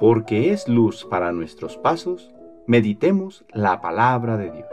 [0.00, 2.30] porque es luz para nuestros pasos,
[2.66, 4.66] meditemos la palabra de Dios.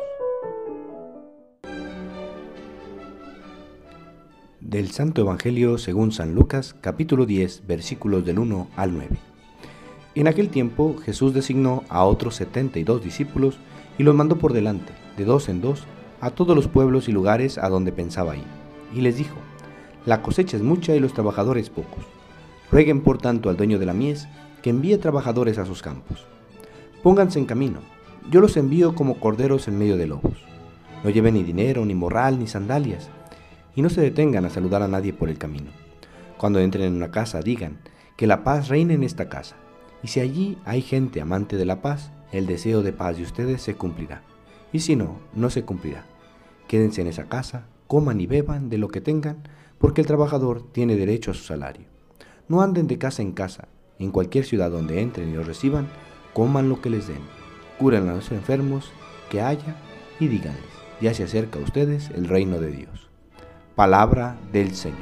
[4.61, 9.17] Del Santo Evangelio según San Lucas, capítulo 10, versículos del 1 al 9.
[10.15, 13.59] En aquel tiempo Jesús designó a otros setenta y dos discípulos
[13.97, 15.83] y los mandó por delante, de dos en dos,
[16.21, 18.45] a todos los pueblos y lugares a donde pensaba ir.
[18.93, 19.35] Y les dijo,
[20.05, 22.05] La cosecha es mucha y los trabajadores pocos.
[22.71, 24.27] Rueguen por tanto al dueño de la mies
[24.61, 26.25] que envíe trabajadores a sus campos.
[27.01, 27.79] Pónganse en camino,
[28.29, 30.43] yo los envío como corderos en medio de lobos.
[31.03, 33.09] No lleven ni dinero, ni morral, ni sandalias,
[33.75, 35.71] y no se detengan a saludar a nadie por el camino.
[36.37, 37.77] Cuando entren en una casa, digan,
[38.17, 39.55] que la paz reine en esta casa,
[40.03, 43.61] y si allí hay gente amante de la paz, el deseo de paz de ustedes
[43.61, 44.23] se cumplirá,
[44.73, 46.05] y si no, no se cumplirá.
[46.67, 49.43] Quédense en esa casa, coman y beban de lo que tengan,
[49.77, 51.85] porque el trabajador tiene derecho a su salario.
[52.49, 53.67] No anden de casa en casa,
[53.99, 55.87] en cualquier ciudad donde entren y los reciban,
[56.33, 57.19] coman lo que les den,
[57.77, 58.91] curen a los enfermos
[59.29, 59.75] que haya
[60.17, 60.63] y díganles,
[61.01, 63.09] ya se acerca a ustedes el reino de Dios.
[63.75, 64.97] Palabra del Señor.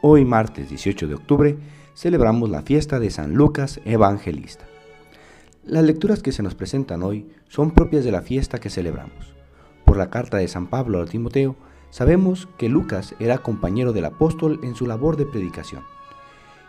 [0.00, 1.58] Hoy martes 18 de octubre
[1.96, 4.66] celebramos la fiesta de San Lucas Evangelista.
[5.64, 9.37] Las lecturas que se nos presentan hoy son propias de la fiesta que celebramos.
[9.88, 11.56] Por la carta de San Pablo a Timoteo,
[11.88, 15.82] sabemos que Lucas era compañero del apóstol en su labor de predicación.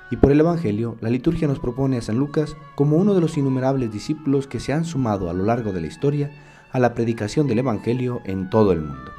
[0.09, 3.38] Y por el Evangelio, la liturgia nos propone a San Lucas como uno de los
[3.38, 6.31] innumerables discípulos que se han sumado a lo largo de la historia
[6.72, 9.11] a la predicación del Evangelio en todo el mundo.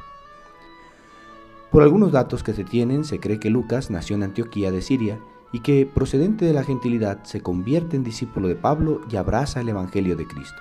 [1.71, 5.19] Por algunos datos que se tienen, se cree que Lucas nació en Antioquía de Siria
[5.51, 9.69] y que, procedente de la gentilidad, se convierte en discípulo de Pablo y abraza el
[9.69, 10.59] Evangelio de Cristo.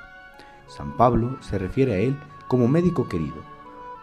[0.67, 2.19] San Pablo se refiere a él
[2.51, 3.37] como médico querido.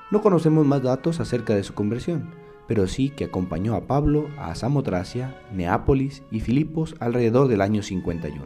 [0.10, 2.30] No conocemos más datos acerca de su conversión,
[2.66, 8.46] pero sí que acompañó a Pablo a Samotracia, Neápolis y Filipos alrededor del año 51.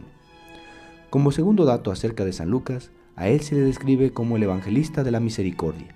[1.08, 5.04] Como segundo dato acerca de San Lucas, a él se le describe como el evangelista
[5.04, 5.94] de la misericordia,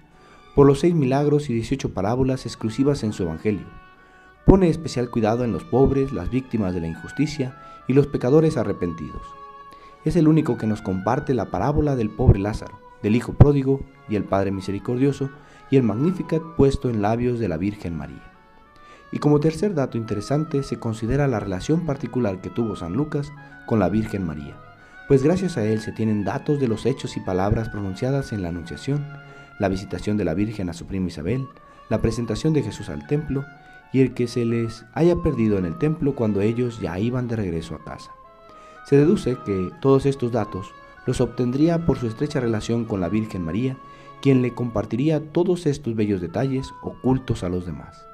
[0.55, 3.67] por los seis milagros y 18 parábolas exclusivas en su evangelio.
[4.47, 9.23] Pone especial cuidado en los pobres, las víctimas de la injusticia y los pecadores arrepentidos.
[10.05, 14.17] Es el único que nos comparte la parábola del pobre Lázaro, del Hijo Pródigo y
[14.17, 15.31] el Padre Misericordioso,
[15.71, 18.33] y el Magnificat puesto en labios de la Virgen María.
[19.13, 23.33] Y como tercer dato interesante se considera la relación particular que tuvo San Lucas
[23.67, 24.57] con la Virgen María,
[25.09, 28.49] pues gracias a él se tienen datos de los hechos y palabras pronunciadas en la
[28.49, 29.07] Anunciación,
[29.59, 31.47] la visitación de la Virgen a su prima Isabel,
[31.89, 33.45] la presentación de Jesús al templo
[33.93, 37.37] y el que se les haya perdido en el templo cuando ellos ya iban de
[37.37, 38.11] regreso a casa.
[38.85, 40.73] Se deduce que todos estos datos
[41.07, 43.79] los obtendría por su estrecha relación con la Virgen María,
[44.21, 48.07] quien le compartiría todos estos bellos detalles ocultos a los demás.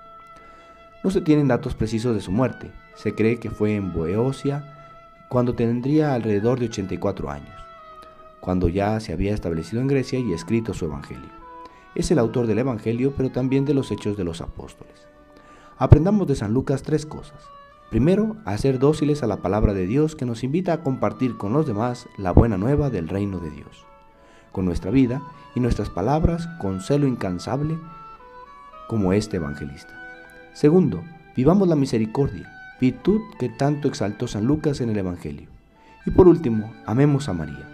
[1.02, 4.78] No se tienen datos precisos de su muerte, se cree que fue en Boeocia
[5.28, 7.56] cuando tendría alrededor de 84 años,
[8.40, 11.30] cuando ya se había establecido en Grecia y escrito su Evangelio.
[11.94, 15.06] Es el autor del Evangelio, pero también de los Hechos de los Apóstoles.
[15.78, 17.40] Aprendamos de San Lucas tres cosas.
[17.92, 21.52] Primero, a ser dóciles a la palabra de Dios que nos invita a compartir con
[21.52, 23.84] los demás la buena nueva del reino de Dios,
[24.50, 25.20] con nuestra vida
[25.54, 27.78] y nuestras palabras con celo incansable
[28.88, 29.92] como este evangelista.
[30.54, 31.02] Segundo,
[31.36, 35.50] vivamos la misericordia, virtud que tanto exaltó San Lucas en el Evangelio.
[36.06, 37.68] Y por último, amemos a María,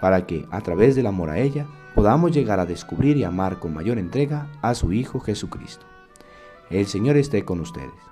[0.00, 1.66] para que, a través del amor a ella,
[1.96, 5.84] podamos llegar a descubrir y amar con mayor entrega a su Hijo Jesucristo.
[6.70, 8.11] El Señor esté con ustedes.